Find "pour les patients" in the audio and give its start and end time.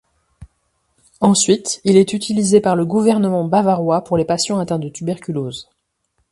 4.03-4.57